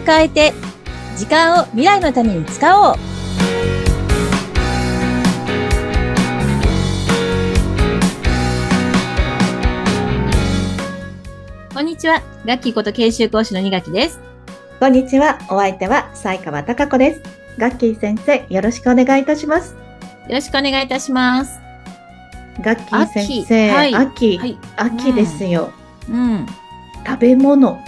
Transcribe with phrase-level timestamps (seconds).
[0.00, 0.52] を変えて、
[1.16, 2.96] 時間を未来のために使おう。
[11.72, 12.22] こんにちは。
[12.46, 14.18] ガッキーこと研修講師の二垣です。
[14.80, 15.38] こんにちは。
[15.50, 17.22] お相手は西川貴子です。
[17.58, 19.74] ガッキー先生、よろしくお願いいたします。
[20.28, 21.60] よろしくお願いいたします。
[22.60, 24.58] ガッキー先生、秋秋、はい。
[24.76, 25.70] 秋ですよ。
[26.08, 26.46] うん。
[27.06, 27.82] 食べ物。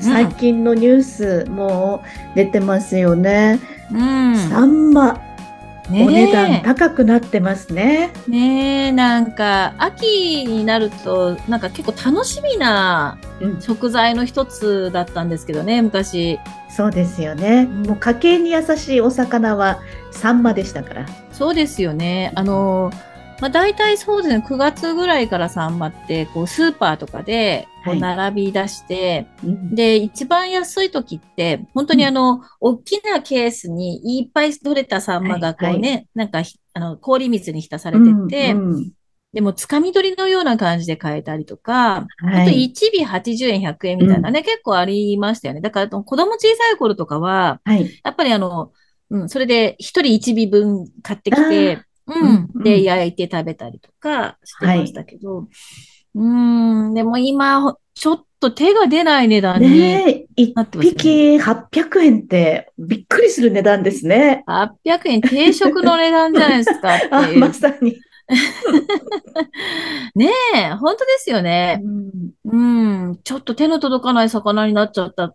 [0.00, 2.02] 最近のニュースも
[2.34, 3.60] 出てますよね。
[3.92, 4.36] うん。
[4.36, 5.20] サンマ、
[5.90, 8.12] お値段高くなってますね。
[8.28, 16.38] ねえ、なんか、秋になると、なんか結構楽しみなうん食材の一つだったんですけどね、昔。
[16.70, 17.68] そうですよね。
[17.70, 19.80] うんもう家計に優しいお魚は
[20.10, 21.06] サンマでしたから。
[21.32, 22.32] そうですよね。
[22.34, 22.90] あの、
[23.42, 28.00] まあ、大体そうですね、9月ぐらいからサンマって、こう、スーパーとかで、こうはい。
[28.00, 29.74] 並び出して、うん。
[29.74, 36.08] で、一番安い時って、本当にあの、大きなケースにいっぱい取れたサンマがこうね、はい。
[36.14, 38.92] なんかひ、あの、氷水に浸されてて、うんうん。
[39.32, 42.64] でも、つかみ取りのような感じで買えたりとか、あとはい。
[42.66, 45.60] 1尾80円、100円みたいなね、結構ありましたよね。
[45.60, 48.00] だから、子供小さい頃とかは、はい。
[48.04, 48.70] やっぱりあの、
[49.10, 52.32] うん、それで一人1尾分買ってきて、ううん。
[52.32, 52.62] ん、うん。
[52.62, 55.48] で、焼いて食べたりとかしてましたけど、
[56.14, 64.44] うーん、でも今、ちょっと手が出ない値段に、ねえ、一匹800円ってびっくりする値段ですね。
[64.46, 67.38] 800円定食の値段じゃないですかあ、いう。
[67.40, 67.52] ま。
[67.52, 68.00] さに。
[70.14, 71.80] ねえ、本当ですよね。
[72.44, 75.34] うん、ちょっと手の届かない魚になっちゃった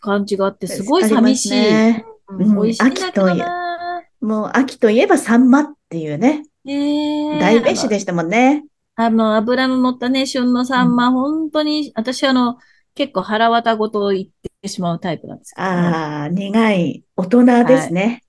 [0.00, 0.82] 感じがあって、す。
[0.82, 1.50] ごい寂しい。
[1.50, 2.62] ねうんうん。
[2.62, 4.02] 美味しいんだけどな。
[4.20, 8.64] もう秋といえばサンマっていうね、ねえ代名詞でしたもんね。
[8.94, 12.58] あの、油の乗ったね、旬のサンマ、本当に、私あの、
[12.94, 14.24] 結構腹渡ごと言っ
[14.62, 18.22] てしまうタイプなんですけど、ああ、苦い大人ですね。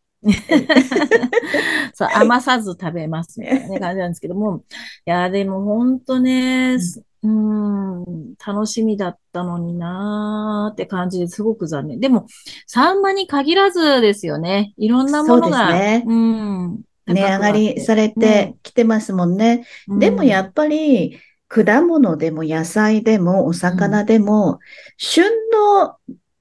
[1.93, 4.63] そう、余さず食べますみたいなね、感じなんですけども。
[5.05, 11.99] いや、でも本当ね、すうーん、楽しみだったのになーって感じですごく残念。
[11.99, 12.25] でも、
[12.65, 14.73] サンマに限らずですよね。
[14.77, 19.65] いろんなものが、そうねうん、値上がりされてきてますもんね。
[19.87, 21.17] でもやっっぱり
[21.47, 24.59] 果物でも野菜でもお魚でも
[24.97, 25.95] 旬の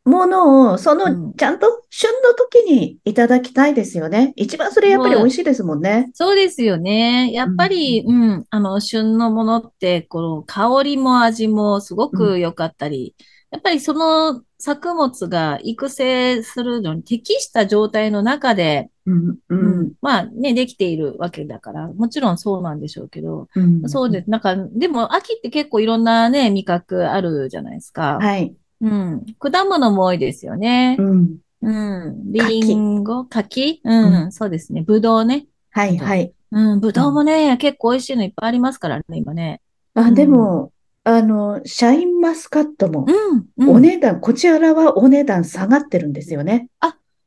[0.05, 4.33] ものをそうんのちゃんと旬の時にいただきたいですよね。
[4.37, 6.11] 一番それやっぱり美味しいですもんね。
[6.15, 7.31] そうですよね。
[7.33, 13.15] やっぱり、うん、あの、旬のものって、この香りも味もすごく良かったり、
[13.51, 24.31] やっぱりその作物が育成するのに適した状態の中で、うんううんん、まあね、できているわけだから、もちろんそうなんでしょうけど、うんそうです。
[24.31, 28.19] なんか、でも秋って結構いろんなね、味覚あるじゃないですか。
[28.21, 28.55] はい。
[28.81, 29.27] うん。
[29.39, 31.03] 果物も多いですよねう。
[31.03, 32.33] んうん。
[32.33, 33.81] 柿リンゴ、柿？
[33.85, 34.83] うん、うそうですね。
[34.83, 35.47] ぶどうね。
[35.71, 36.33] はいはい。
[36.53, 39.61] うん、ぶどうもね、結構美味しいのいっぱいありますからね、今ね。
[39.95, 40.73] あ、でも、
[41.05, 43.77] あの、シャインマスカットもうん、うん。
[43.77, 46.69] お値段、こちらはお値段下がってるんですよね。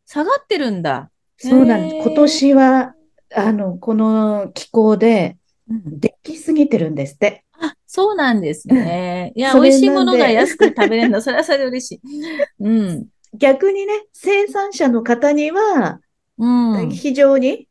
[0.06, 1.10] 下がってるんだ。
[1.50, 2.04] そうなんです。
[2.04, 2.96] 今年は、
[3.36, 5.38] あの、この気候で、
[5.70, 7.46] うんできすぎてるんですって。
[7.54, 9.32] あ、そうなんですね。
[9.36, 12.02] いや、美味しいものが安く食べれるの、それはそれで嬉しい。
[12.60, 13.08] うん。
[13.36, 16.00] 逆にね、生産者の方には、
[16.38, 16.90] うん。
[16.90, 17.68] 非常に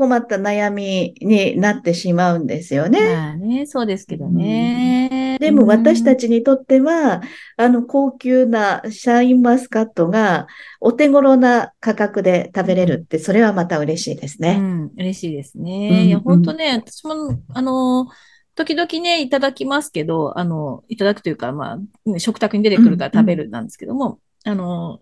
[0.00, 2.98] 困った悩みになってしまうんですよね。
[3.14, 5.36] まあね、そうですけどね。
[5.38, 7.20] でも私たち、ちにとっては、
[7.58, 10.46] あの高級なシャインマスカットが
[10.80, 14.56] お手頃な価格で食べれるって、それはまた嬉しいですね。
[14.58, 16.06] うん、嬉しいですうんね。
[16.06, 18.06] いや、うん本当ね、私も、あの、
[18.54, 21.78] 時々ね、いただきますけど、あの、いただくというか、まあ、
[22.10, 25.00] ね食卓に出てくるから食べるなんですけども、あの、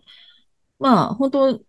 [0.80, 1.60] まあ、本当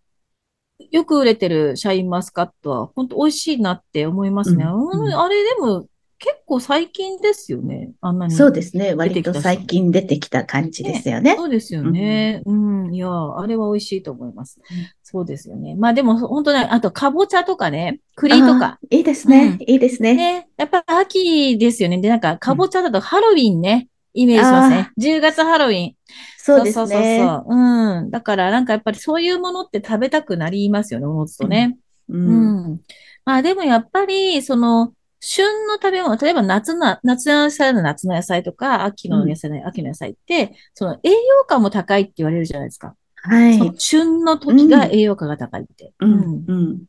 [0.90, 4.64] よく売れてるシャインマスカットは、本当美味しいなって思いますね。
[4.64, 5.86] うんうんうんあれでも、
[6.20, 7.92] 結構最近ですよね。
[8.02, 8.34] あんなに。
[8.34, 8.92] そうですね。
[8.92, 11.34] 割と最近出てきた感じですよね。
[11.34, 12.42] そうですよね。
[12.44, 12.94] うん。
[12.94, 14.60] いや、あれは美味しいと思います。
[15.02, 15.76] そうですよね。
[15.76, 18.78] まあでも、本当ね、あと、かぼちゃとかね、栗とか。
[18.90, 19.56] いいですね。
[19.58, 20.14] うんいいですね。
[20.14, 20.48] ね。
[20.58, 21.98] やっぱ秋ですよね。
[21.98, 24.90] で、なんか、かぼちゃだとハロウィンね、イメージしますね。
[24.96, 25.94] 10月ハロウィン。
[26.38, 27.18] そうですそうそうね。
[27.18, 27.54] そう。
[27.54, 28.10] うん。
[28.10, 31.78] だから、なんかやっぱりそういうものって食べたくなりますよね、おのずとね。
[32.08, 32.14] う。
[32.14, 32.80] うんん。
[33.24, 42.96] まあでもやっぱり、その、旬の食べ物、例えば夏な、夏の野菜の夏の野菜とか、秋の野菜の秋の野菜って、その栄養価も高いって言われるじゃないですか。
[43.16, 43.74] はいその。
[43.78, 45.92] 旬の時が栄養価が高いって。
[46.00, 46.44] うん。
[46.48, 46.84] うん。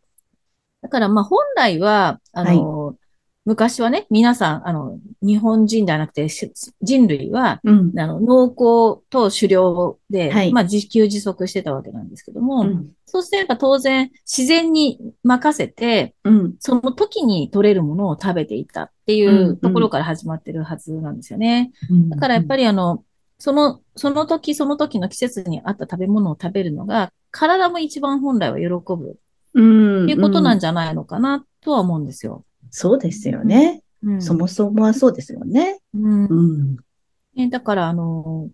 [0.82, 2.96] だからまあ本来は、あの、
[3.44, 6.52] 昔はね、皆さん、あの、日本人ではなくて、し
[6.82, 8.00] 人類は、うん。
[8.00, 12.92] あの、農耕と狩猟で、はいまあ、自給自足してたわけなんですけども、うん。
[13.08, 16.56] そうすれば当然、自然に任せて、うん。
[16.60, 21.72] その時に取れるものを食べていたっていうんううんところから始まってるはずなんですよね。
[22.10, 23.04] だだからやっぱり、りあの、
[23.40, 29.18] その、その時その時の季節に合った食べ物を食べるのが、体も一番本来は喜ぶ
[29.56, 30.04] うん。
[30.04, 32.46] っていうことなんじじゃないのかなとは思うんですよ。
[32.72, 33.84] そうですよね。
[34.04, 34.22] うん。
[34.22, 35.80] そもそもはそうですよね。
[35.94, 36.36] うんう
[36.74, 36.78] ん。
[37.36, 38.50] ね、だから、あの、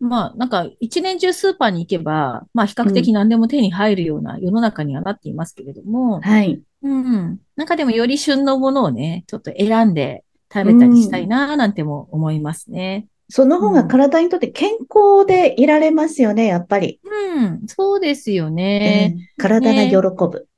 [0.00, 6.60] まあ、なんか、一年中スーパーに行けば、まあ、比較的何でも手に入るような世の中にはなっていますけれども、はい。
[6.82, 7.40] うん。
[7.56, 13.06] なんかでもより旬のものをね、ちょっと選んで食べたりしたいな、なんても思いますね。
[13.28, 17.00] その方が体にとって健康でいられますよね、やっぱり。
[17.04, 17.62] うん。
[17.66, 19.16] そうですよね。
[19.16, 19.96] ええ体が喜
[20.28, 20.48] ぶ。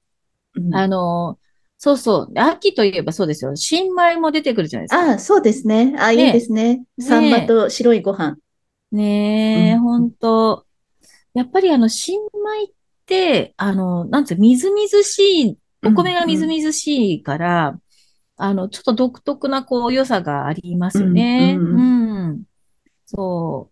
[0.57, 1.39] うんあの、
[1.85, 2.33] そうそう。
[2.35, 3.55] 秋といえばそうですよ。
[3.57, 5.07] 新米も出てくるじゃないですか。
[5.07, 5.95] ああ、そうですね。
[5.99, 6.77] ああ、いねいですね。
[6.79, 8.39] ねサンマと白いご飯。
[8.91, 10.65] ねえ、うんほんと。
[11.35, 12.69] やっぱりあの、新米っ
[13.05, 17.79] て、あの、なんつう、みずみずしい、お米がみずみずしいから、
[18.39, 21.59] あの、ちょっと独特なこう、良さがありますよね。
[21.61, 22.45] うんううん。
[23.05, 23.71] そ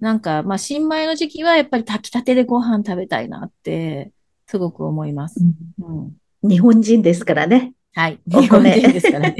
[0.00, 0.04] う。
[0.04, 4.12] なんか、まあ、新米の時期はやっぱり炊きたてでご飯食べたいなって、
[4.48, 5.40] すごく思います。
[5.78, 6.16] うん。
[6.44, 7.72] 日本人ですからね。
[7.94, 8.20] はい。
[8.32, 9.36] お米日本人ですからね。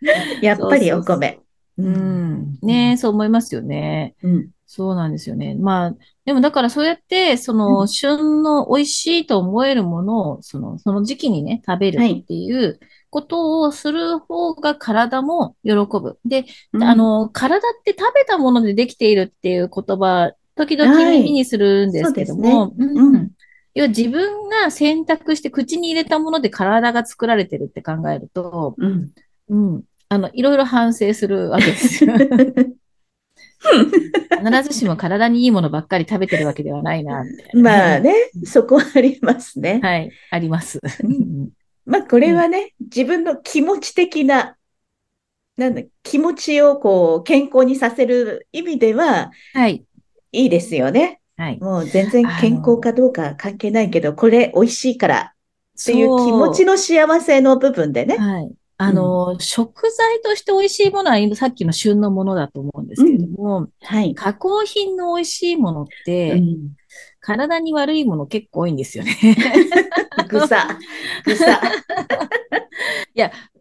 [0.42, 1.40] やっぱりお米。
[1.78, 1.82] う。
[1.82, 2.58] ん。
[2.62, 4.14] ねえ、そう思いますよね。
[4.22, 4.50] うん。
[4.66, 5.54] そうなんですよね。
[5.54, 5.94] まあ、
[6.26, 12.78] でもだからそうやって、その、うん旬の美味しいと思えるものを、その、その時期にね、食べるっていう
[13.08, 16.18] ことをする方が体も喜ぶ。
[16.24, 23.30] で、うんあ、の、体って食べたものでできているっていう言葉、時々はい耳にするんですけどそうですも、ねうんうん
[23.78, 29.12] 要は自分が選択して口に入れたもので体が作られてるって考えると、うん。
[29.50, 32.12] うん、あの、いろいろ反省するわけですよ。
[32.18, 32.76] 必
[34.64, 37.22] ずしも体にいいものばっかり食べてるわけではないな。
[37.54, 38.12] まあね、
[38.44, 39.78] そこはありますね。
[39.80, 40.80] はい、あります。
[41.04, 41.50] うん
[41.86, 44.56] まあこれはね、自分の気持ち的な、
[45.56, 49.84] なんだ、気持ちをこう健康にさせる意味でははい、
[50.32, 51.17] いいですよね。
[51.38, 51.60] はい。
[51.60, 55.34] もう全然健康かどうか関係ないけど、これ美味しいから
[55.80, 58.16] っていう気持ちの幸せの部分でね。
[58.16, 58.52] はい。
[58.76, 64.14] あの、食材として美味しいものは今さっきの旬のものだと思うんですけれども、はい。
[64.14, 66.76] 加工品の美味しいものっうて、ん。
[67.20, 69.16] 体に悪いもの結構多いんですよね。
[70.28, 70.78] ぐさ、
[71.24, 71.60] ぐさ。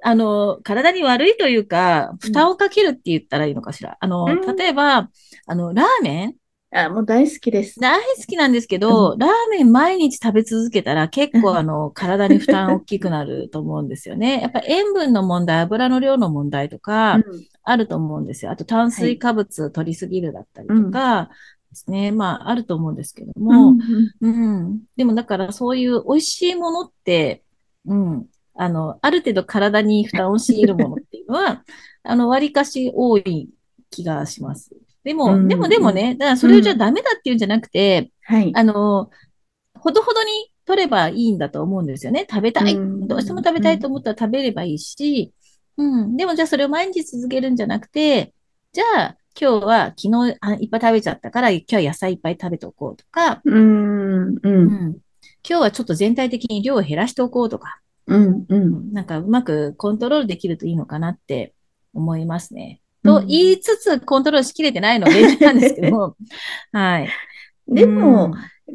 [0.04, 3.98] あの、体に悪いというか、負担をかけるって言ったらいいのかしら。
[4.00, 5.10] あの、うん例えば、
[5.48, 6.36] あの、ラーメン
[6.72, 7.80] あ、もう大好きです。
[7.80, 14.42] 大好きなんですけど、ラーメン毎日食べ続けたら結構 あの、体に負担大きくなると思うんですよね。
[14.42, 17.20] やっぱり塩分の問題、油の量の問題とか、
[17.64, 18.52] あると思うんですよ。
[18.52, 21.30] あと炭水化物取りすぎるだったりとか、
[21.70, 22.12] ですね。
[22.12, 23.76] まあ、あると思うんですけどうんも、
[24.22, 24.84] うんうん。
[24.96, 27.44] でもだからそういう美味しいものって、
[27.86, 28.26] うん。
[28.56, 31.64] あの、ある程度体に負担を強いるものっていうのは、
[32.04, 33.50] あの、割かし多い
[33.92, 34.76] 気がします。
[35.08, 38.52] でも、うんでもでもね、だからそれじゃダメだっていうんじゃなくて、はい。
[38.54, 39.10] あの、
[39.74, 42.28] ほどほどに取ればいいんだと思うんですよね。
[42.30, 42.76] 食べたい。
[42.76, 45.34] うんどうしても食べたいと思ったら食べればいいし、
[45.78, 46.18] うん。
[46.18, 48.34] でもじゃあそれを毎日続けるんじゃなくて、
[48.74, 54.98] じゃあ今日は昨日あいっぱい食べちゃったから今日は野菜いっぱい食べておこうとか、うん、う、うんん。
[55.50, 58.46] 今日はちょっと全体的に量を減らしておこうとか、うん、う。
[58.50, 61.54] うんんなんかうまくコントロールできるといいのかなって
[61.94, 62.82] 思いますね。
[63.08, 66.16] と言いつつコントロールしきれてないので、なんですけど、
[66.72, 67.10] はい。
[67.68, 68.32] でも、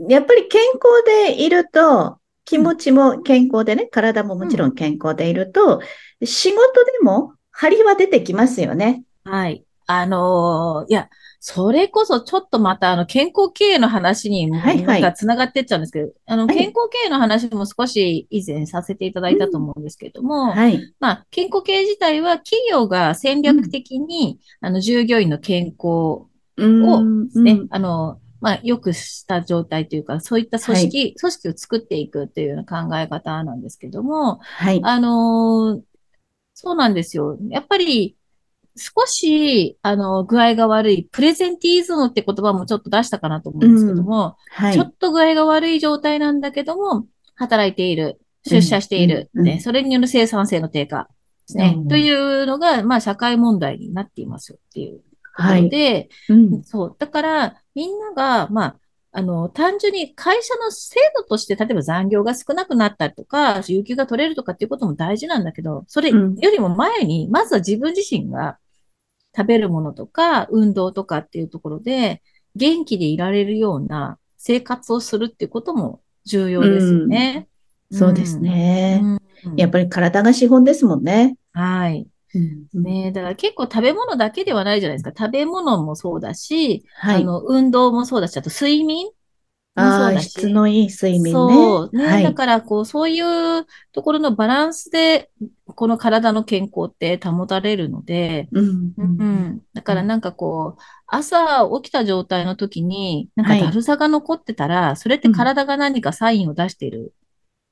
[0.08, 5.80] やっぱり健康でいると、気持ちも健康でね、体ももちろん健康でいると、
[6.24, 9.04] 仕事でも張りは出てきますよね。
[9.24, 9.64] うんはい。
[9.86, 11.08] あのーいや、
[11.40, 20.94] それこそちょっとまたあの健康経営の話になんか繋がってっちゃうんですけど、あのはい健康経営の話も少し以前させていただいたと思うんですけれども、はい。
[21.00, 34.80] まあ健康経営自体は企業が戦略的に、あの従業員の健康うんですね、うんあの、まあ、良くした状態というか、そういった組織、組織を作っていくっていうような考え方なんですけども、はい。
[34.82, 35.82] あのー
[36.54, 37.38] そうなんですよ。
[37.48, 38.16] やっぱり、
[38.76, 44.82] 少し、あの、具合が悪い、プレゼンティーズムって言葉もちょっと出したかなと思うんですけども、はいちょ。
[44.84, 51.08] っと具合が悪い状態なんだけども、働いている、出社している、うんうんね、それによる生産性の低下で
[51.46, 55.04] すね、うんというのが、まあ、社会問題になっていますよっていうと
[55.36, 55.64] こはい。
[55.64, 56.62] ろで、うん。
[56.64, 56.96] そう。
[56.98, 58.76] だから、みんなが、まあ、
[59.14, 68.58] あの、単純に会社の制度として、例えば残業が少なくなったりとか、有給が取れるとかっていうことも大事なんだけど、それよりも前に、まずは自分自身が
[69.36, 72.22] 食べるものとか、運動とかっていうところで、
[72.54, 77.48] 元気でいられるような生活をするっていうことも重要ですよね。
[77.90, 79.00] うん、そうですね、
[79.44, 81.36] うん、やっぱり体が資本ですもんね。
[81.52, 82.06] はい。
[82.74, 85.12] ねだから結構食べ物だけではないじゃないですか。
[85.16, 89.08] 食べ物もそうだし、はい、あの、運動もそうだし、あと睡眠
[89.74, 91.30] ああ、質のいい睡眠ね。
[91.32, 92.22] そうね、はい。
[92.22, 95.30] だから、こう、そういうところのバランスで、
[95.64, 98.92] この体の健康って保たれるので、うん。
[98.98, 107.14] うん、だからなんかこう、朝起きた状態の時に、なんかだるさが残ってたら、はい、それって体が何かサインを出している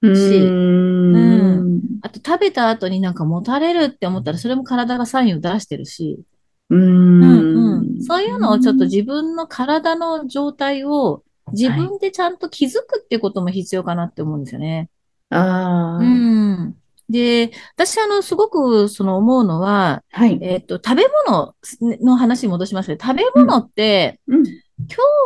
[0.03, 1.19] し、うん、う
[1.67, 1.81] ん。
[2.01, 6.19] あと食べた後になんかもたれるって思ったら、それも体がサインを出してるし、
[6.71, 14.89] うん、うん、そういうのをちょっと自分の体の状態を自分でちゃんと気づくってことも必要かなって思うんですよね。
[15.31, 16.05] ああ。
[16.05, 16.77] うん。
[17.09, 20.39] で、私、あの、すごく、その思うのは、はい。
[20.43, 21.55] えっ、と、食べ物
[22.01, 24.57] の話に戻しますけど、食べ物って、うん、今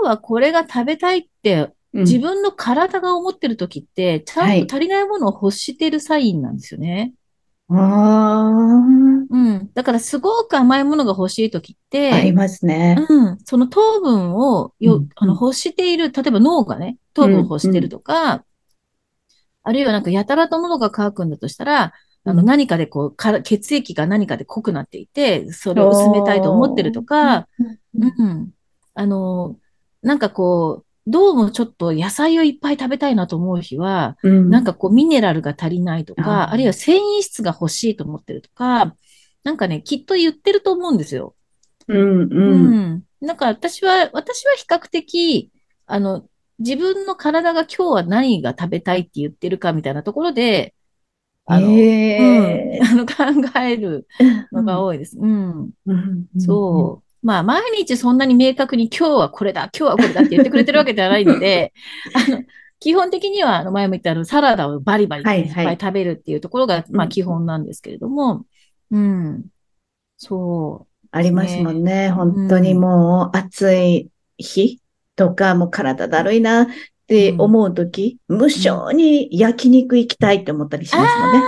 [0.02, 7.12] 日はこれが食べたいって、自分の体が思ってる時って、ちゃんと足りないものを欲してるサインなんですよね。
[9.30, 9.70] うん。
[9.74, 12.96] だからすごく甘いものが欲しいときって、ありますね。
[13.08, 13.38] うん。
[13.44, 18.42] その糖分をよ、うん、あの欲している、例えば脳がね、糖分を欲してるとか、うん、
[19.64, 21.92] あるいはなんかやたらと喉が渇くんだとしたら、
[22.26, 27.48] あの何かでこうか、血液が何かで濃くなっていて、それを薄めたいと思ってるとか、
[27.98, 28.50] うん。
[28.94, 29.56] あの、
[30.02, 38.94] なんかこう、どうもちょっと野菜をいっぱい食べたいなと思う日は、うん、なんかこうミネラルが足りないとか、あるいは繊維質が欲しいと思ってるとか、
[39.42, 41.34] なんかね、きっと言ってると思うんですよ。
[41.88, 42.32] うん、うん。
[42.32, 43.02] うん。
[43.20, 45.52] なんか私は、私は比較的、
[45.86, 46.26] あの、
[46.58, 50.74] 自分の体が今日は何が食べたいって言ってるかみたいなところで、
[51.46, 54.06] あの、えー、うん、 あの考える
[54.52, 55.18] のが多いです。
[55.18, 55.70] うん。
[55.84, 57.13] うん、そう。
[57.24, 61.72] まあ、毎日そんなに明確に今日はこれだ、今日はこれだって言ってくれてるわけではないので、
[62.14, 62.42] あの、
[62.80, 68.44] 基本的には、あの、前も言ったあの、サラダをバリバリいっぱい食べるっていうところが、はいはい、まあ、基本なんですけれども、
[68.90, 69.46] うん、
[70.18, 72.10] そう、ありますもんね。
[72.10, 74.82] 本当にもう暑い日
[75.16, 76.66] とか、もう体だるいなっ
[77.06, 81.42] て思うとき、うん、無性に焼肉行きたいって思ったりしますもんね。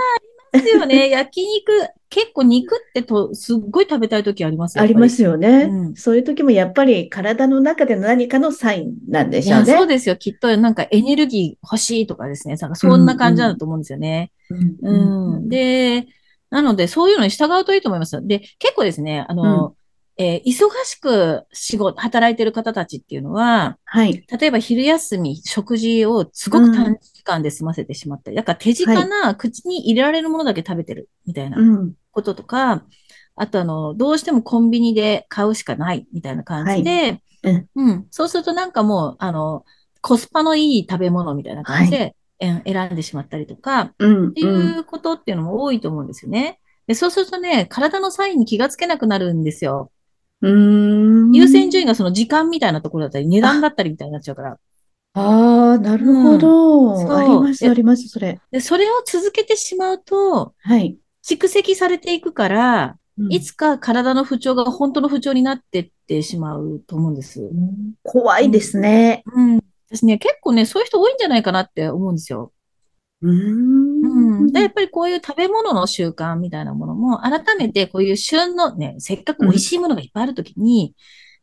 [0.57, 1.09] ですよね。
[1.11, 1.71] 焼肉、
[2.09, 9.65] 結構肉ってと、すっごい食べたい時ありますよありますよね、うん、そういう時もやっぱり体の中での何かのサインなんでしょうね。
[9.65, 10.15] そうですよ。
[10.15, 12.57] きっとなんかエネルギー欲しいとかですね。
[12.57, 14.31] そんな感じだと思うんですよね。
[14.81, 16.07] うん、うん、で、
[16.49, 18.25] なのでそういうのに従うといいと思います。
[18.25, 19.75] で、結構ですね、あの、
[20.19, 24.25] えー、忙しく仕事、働いてる方たちっていうのは、はい。
[24.27, 31.57] 例えば昼休み、食事をすごく短時間で済ませてしまったり、うん、だから手近な口に入れられるものだけ食べてるみたいな
[32.11, 32.81] こととか、うん、
[33.35, 38.07] あとあの、どうしてもコンビニで買うしかないみたいな感じで、はい、うん、うん。
[38.09, 39.65] そうするとなんかもう、あの、
[40.01, 46.59] コスパのいい食べ物みたいな感じで、はい、選んでしまったりとか、うん、っていうことっていうのも多いと思うんですよね。
[46.87, 49.91] でそうするとね、体のサインに気がつけなくなるんですよ。
[50.41, 54.57] うん優先順位がその時間みたいなところだったり、値段だったりみたいになっちゃうから。
[55.13, 58.39] ああ、なるほど、うん、あります、あります、それ。
[58.51, 60.97] で、それを続けてしまうと、はい。
[61.25, 67.41] 蓄積されていくから、うん、いつか体の不調が本当の不調になってってしまうと思うんです。
[67.41, 69.59] うん、怖いですね、うん。
[69.89, 72.51] 私ね、結構ね、そういう人多いんじゃないかなって思うんですよ。
[73.21, 73.86] うん。
[74.51, 80.93] で、やっぱりこういう食べ物の習慣みたいなものも、改めてこういう旬のね、せっかく美味しいものがいっぱいあるときに、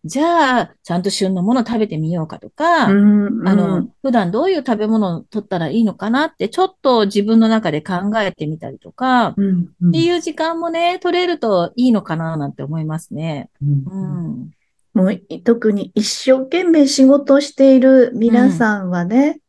[0.05, 13.51] うん、じゃあ、ちゃんと旬のものを食べてみようかとか、うんうん、あの、普段どういう食べ物を取ったらいいのかなって、ちょっと自分の中で考えてみたりとか、うんうん、っていう時間もね、取れるといいのかななんて思いますね。
[13.63, 14.51] うん、うん。
[14.95, 19.41] もう特に一生懸命仕事をしている皆さんはね、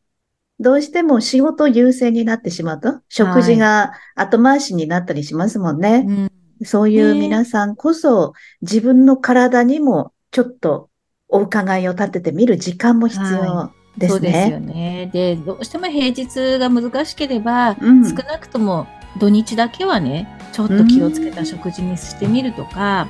[0.65, 5.89] どうしても仕事優先になってしまうと、食事が後回しになったりしますもんね。
[5.91, 6.31] はいうん、
[6.63, 10.89] そういう皆さんこそ、自分の体にもちょっと
[11.29, 14.09] お伺いを立ててみる時間も必要ですね。
[14.09, 15.11] そうですよね。
[15.13, 18.87] で、どうしても平日が難しければ、うん、少なくとも
[19.19, 23.07] 土日だけはね、ちょっと気をつけた食事にしてみるとか、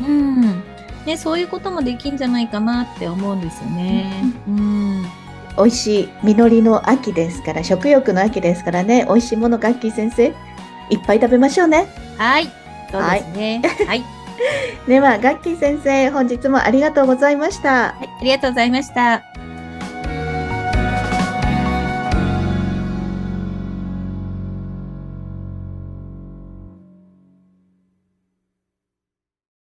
[0.00, 0.64] うん、
[1.06, 4.24] ね、そういうこともできんじゃないかなって思うんですよね。
[4.48, 4.60] うん、う
[5.02, 5.17] ん
[5.58, 9.04] 美味しい実りの秋ですから食欲の秋ですからね。
[9.08, 10.26] 美味しいものガッキー先生。
[10.90, 11.86] いっぱい食べましょうね。
[12.16, 12.46] はい。
[12.90, 13.62] そうですね。
[13.86, 14.04] はい、
[14.86, 19.27] ではガッキー先生本日もありがとうございました、はい、ありがとうございました